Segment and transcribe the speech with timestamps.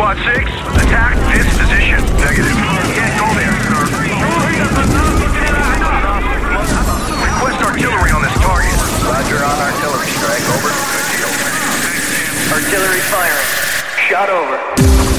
[0.00, 0.32] Squad 6,
[0.80, 2.00] attack this position.
[2.16, 2.56] Negative.
[2.96, 3.84] Can't go there, sir.
[7.20, 8.72] Request artillery on this target.
[9.04, 10.72] Roger on artillery strike, over.
[12.48, 13.48] Artillery firing.
[14.08, 15.09] Shot over.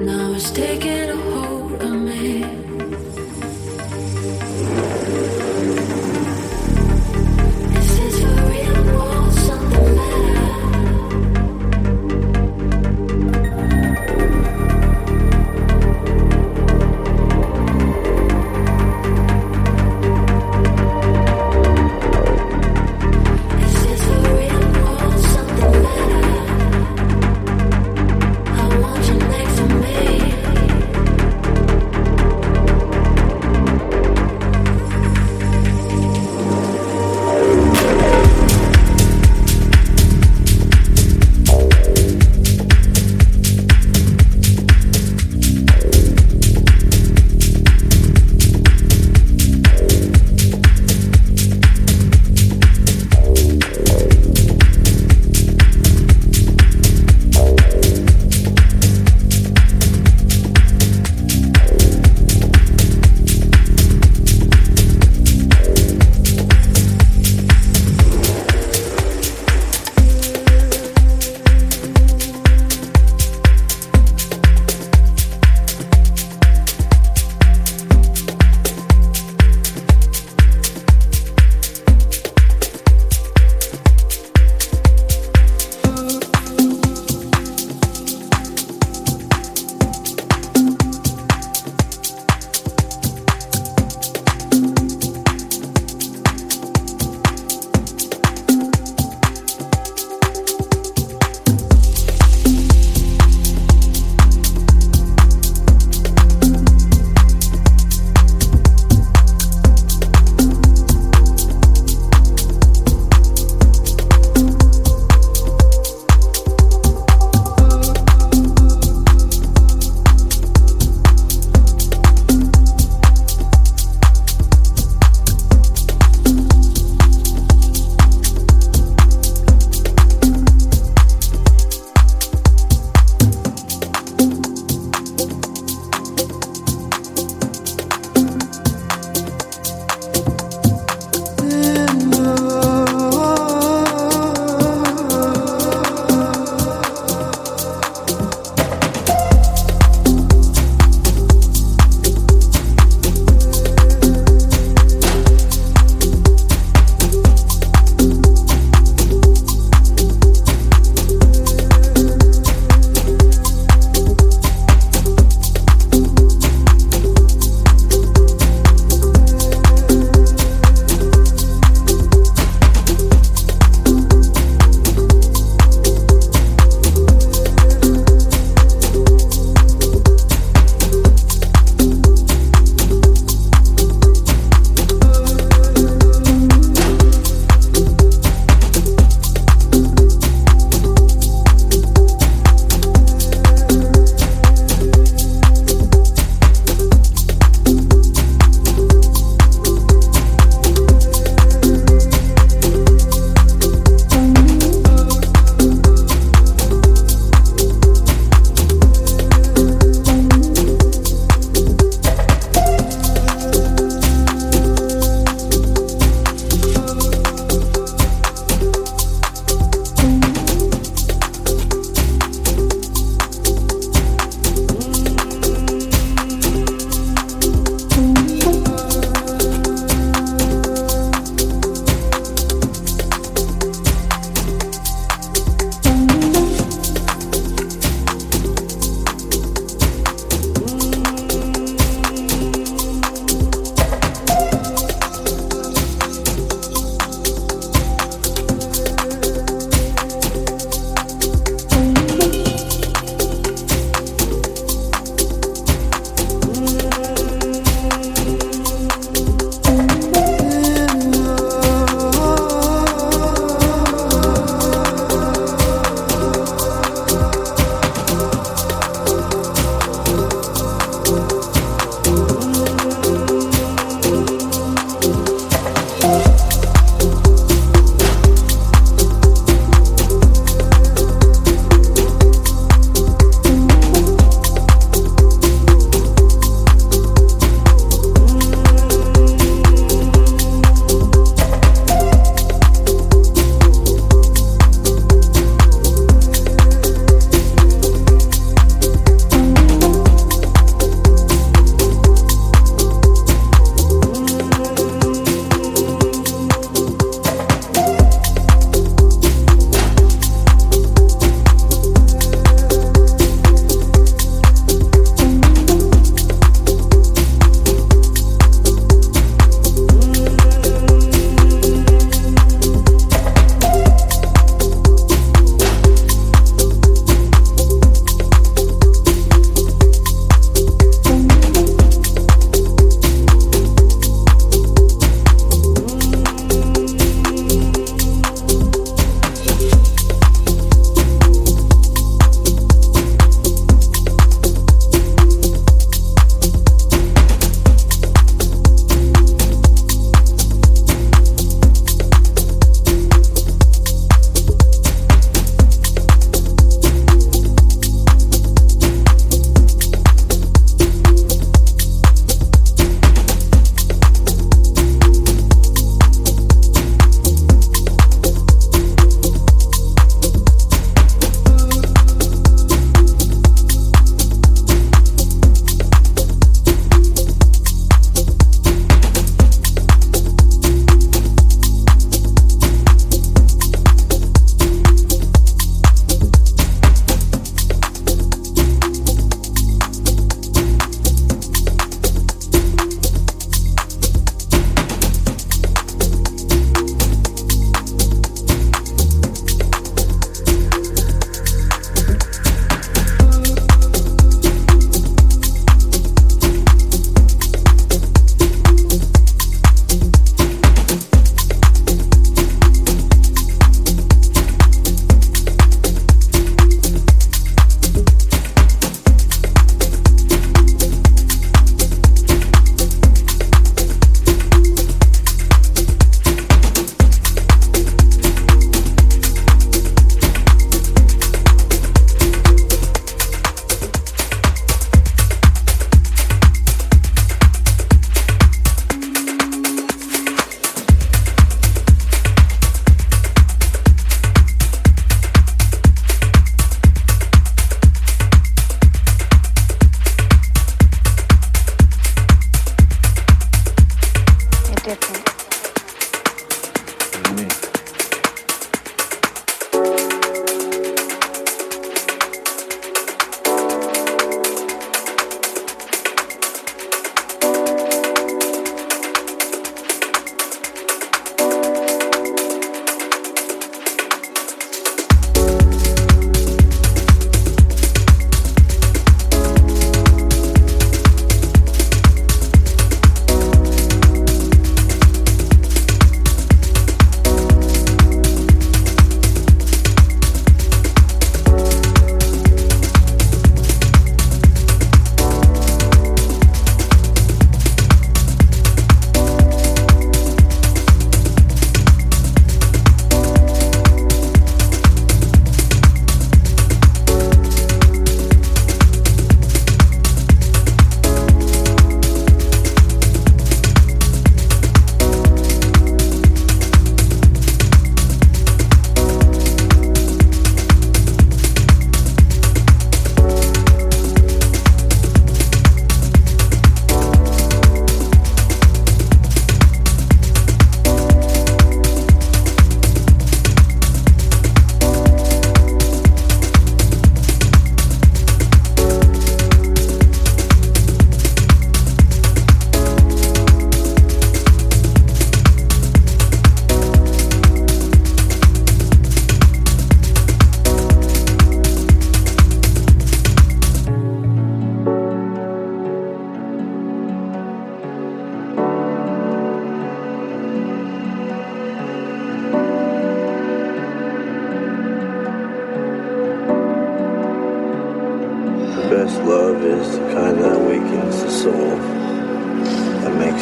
[0.00, 1.15] next to me.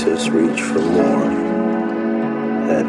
[0.06, 1.28] Us reach for more,
[2.66, 2.84] that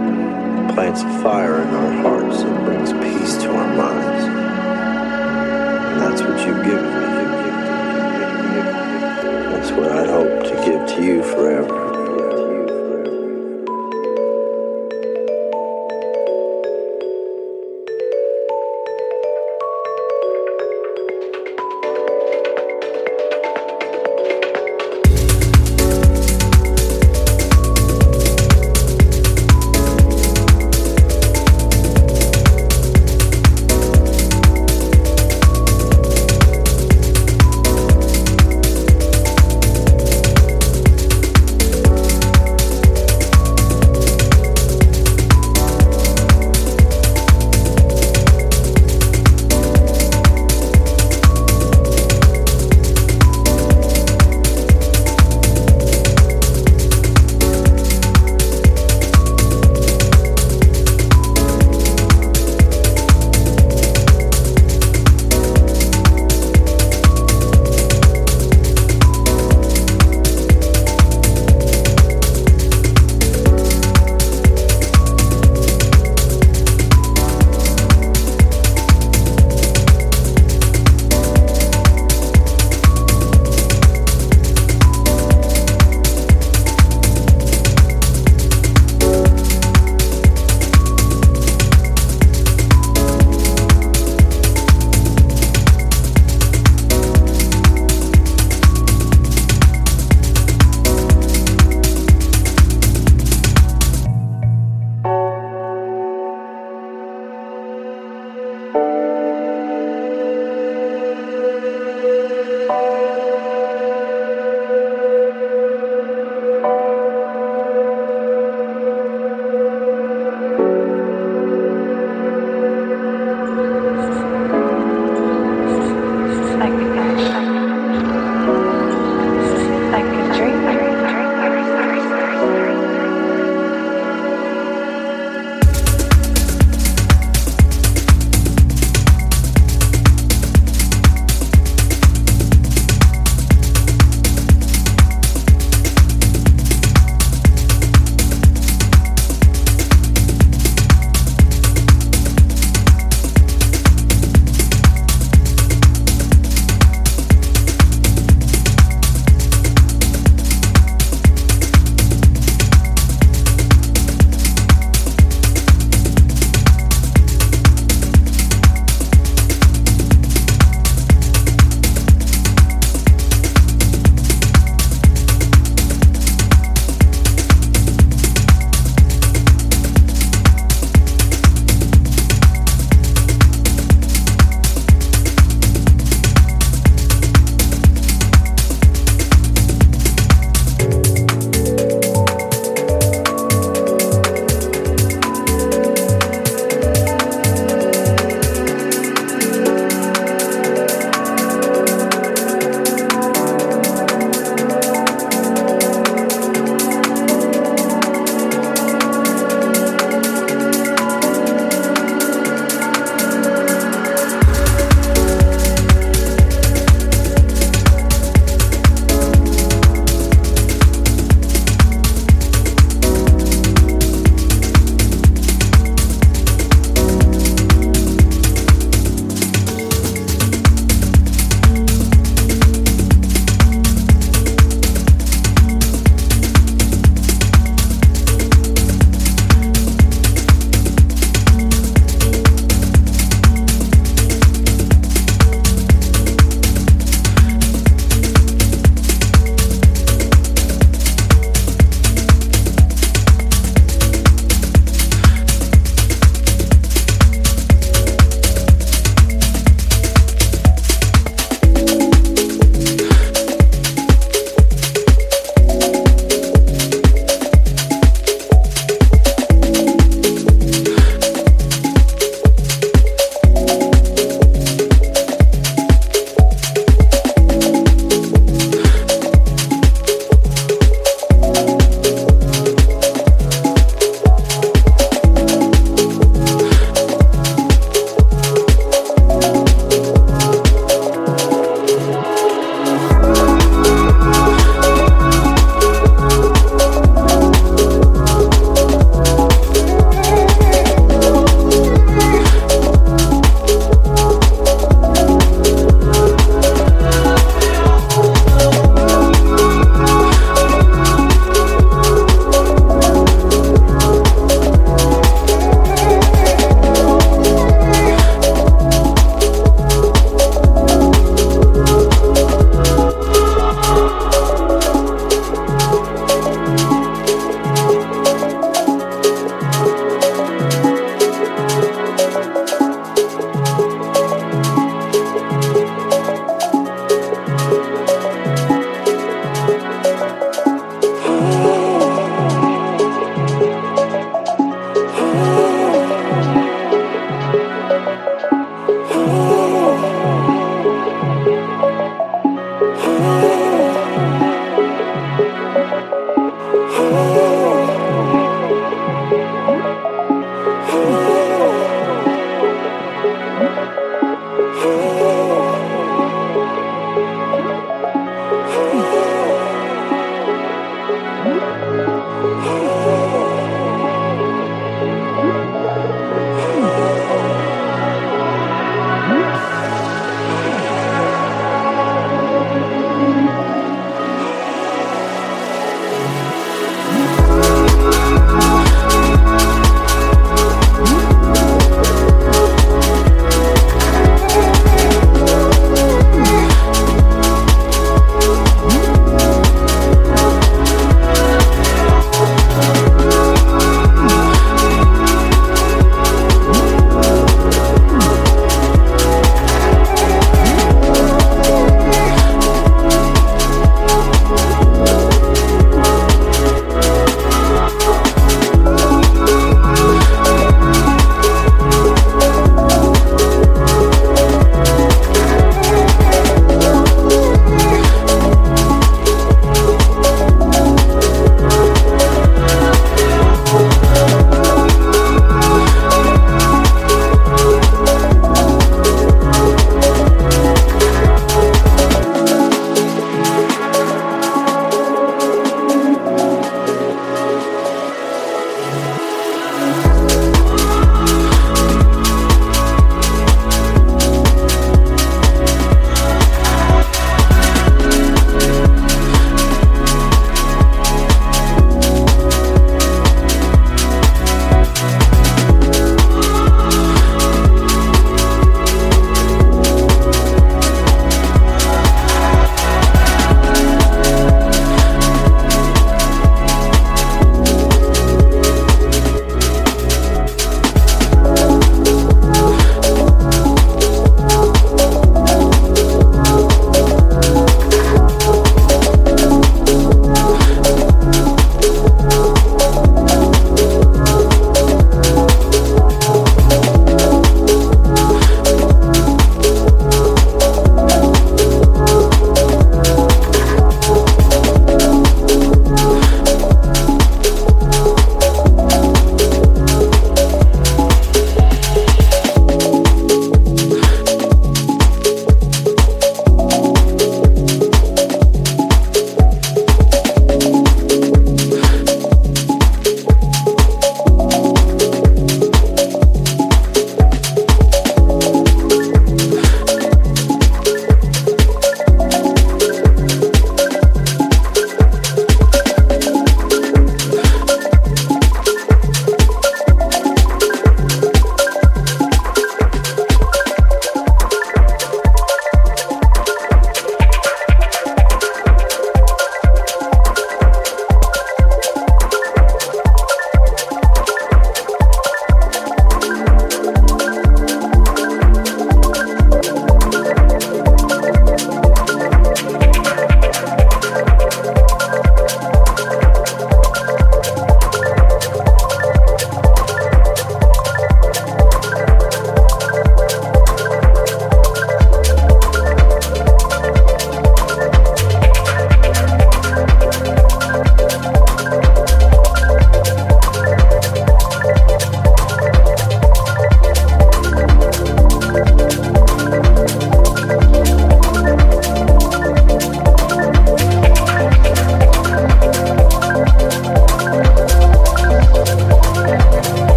[0.74, 4.26] plants a fire in our hearts and brings peace to our minds.
[5.92, 7.06] And that's what you've given me.
[9.52, 11.85] That's what I'd hope to give to you forever.